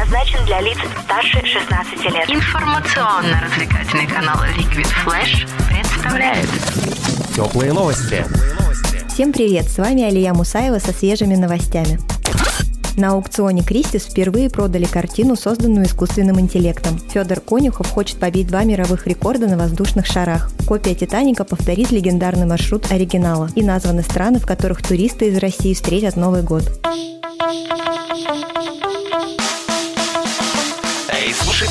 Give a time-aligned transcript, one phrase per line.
[0.00, 2.30] предназначен для лиц старше 16 лет.
[2.30, 6.48] Информационно-развлекательный канал Liquid Flash представляет
[7.34, 8.24] Теплые новости.
[9.08, 11.98] Всем привет, с вами Алия Мусаева со свежими новостями.
[12.96, 16.98] На аукционе Кристис впервые продали картину, созданную искусственным интеллектом.
[16.98, 20.50] Федор Конюхов хочет побить два мировых рекорда на воздушных шарах.
[20.66, 23.48] Копия «Титаника» повторит легендарный маршрут оригинала.
[23.54, 26.64] И названы страны, в которых туристы из России встретят Новый год.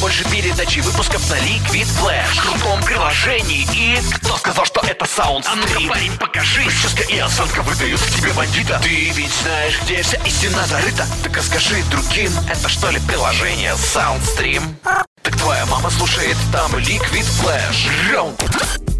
[0.00, 2.36] Больше передачи выпусков на Liquid Flash.
[2.36, 3.66] В крутом приложении.
[3.74, 6.64] И кто сказал, что это саунд А ну-ка, парень, покажи.
[6.64, 8.80] Прическа и осанка выдают тебе бандита.
[8.82, 11.06] Ты ведь знаешь, где вся истина зарыта.
[11.22, 14.62] Так расскажи другим, это что ли приложение Soundstream?
[15.22, 18.12] Так твоя мама слушает там Liquid Flash.
[18.12, 18.40] Раунд.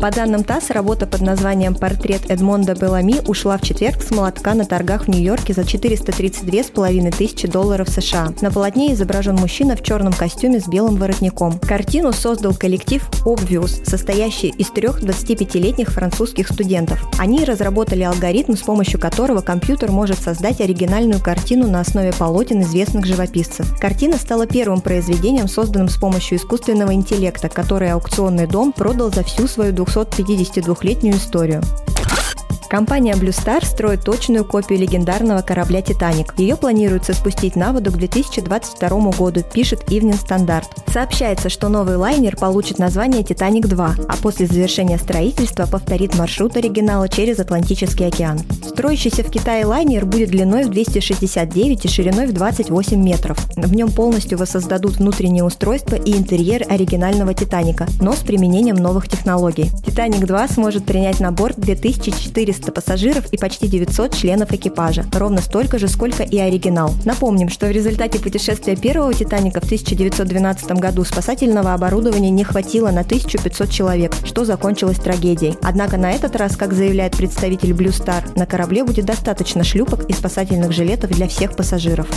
[0.00, 4.64] По данным ТАСС, работа под названием «Портрет Эдмонда Белами» ушла в четверг с молотка на
[4.64, 8.32] торгах в Нью-Йорке за 432,5 тысячи долларов США.
[8.40, 11.58] На полотне изображен мужчина в черном костюме с белым воротником.
[11.58, 17.04] Картину создал коллектив Obvious, состоящий из трех 25-летних французских студентов.
[17.18, 23.04] Они разработали алгоритм, с помощью которого компьютер может создать оригинальную картину на основе полотен известных
[23.04, 23.76] живописцев.
[23.80, 29.48] Картина стала первым произведением, созданным с помощью искусственного интеллекта, который аукционный дом продал за всю
[29.48, 31.62] свою 252-летнюю историю.
[32.68, 36.38] Компания Blue Star строит точную копию легендарного корабля «Титаник».
[36.38, 40.64] Ее планируется спустить на воду к 2022 году, пишет Evening Standard.
[40.92, 47.38] Сообщается, что новый лайнер получит название «Титаник-2», а после завершения строительства повторит маршрут оригинала через
[47.38, 48.38] Атлантический океан.
[48.66, 53.38] Строящийся в Китае лайнер будет длиной в 269 и шириной в 28 метров.
[53.56, 59.70] В нем полностью воссоздадут внутреннее устройство и интерьер оригинального «Титаника», но с применением новых технологий.
[59.86, 65.88] «Титаник-2» сможет принять на борт 2400 пассажиров и почти 900 членов экипажа, ровно столько же,
[65.88, 66.92] сколько и оригинал.
[67.04, 73.00] Напомним, что в результате путешествия первого «Титаника» в 1912 году спасательного оборудования не хватило на
[73.00, 75.56] 1500 человек, что закончилось трагедией.
[75.62, 80.12] Однако на этот раз, как заявляет представитель Blue Star, на корабле будет достаточно шлюпок и
[80.12, 82.08] спасательных жилетов для всех пассажиров.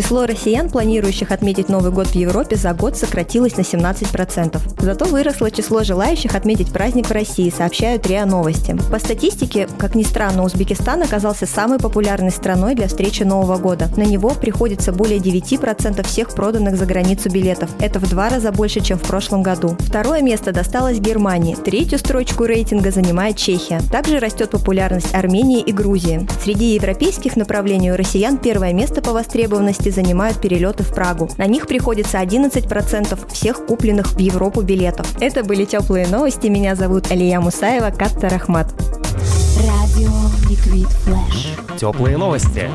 [0.00, 4.58] Число россиян, планирующих отметить Новый год в Европе, за год сократилось на 17%.
[4.80, 8.78] Зато выросло число желающих отметить праздник в России, сообщают РИА Новости.
[8.90, 13.90] По статистике, как ни странно, Узбекистан оказался самой популярной страной для встречи Нового года.
[13.98, 17.68] На него приходится более 9% всех проданных за границу билетов.
[17.78, 19.76] Это в два раза больше, чем в прошлом году.
[19.80, 21.56] Второе место досталось Германии.
[21.56, 23.82] Третью строчку рейтинга занимает Чехия.
[23.92, 26.26] Также растет популярность Армении и Грузии.
[26.42, 31.28] Среди европейских направлений у россиян первое место по востребованности занимают перелеты в Прагу.
[31.36, 35.06] На них приходится 11% всех купленных в Европу билетов.
[35.20, 36.46] Это были теплые новости.
[36.48, 38.68] Меня зовут Алия Мусаева, Катта Рахмат.
[41.78, 42.68] Теплые новости.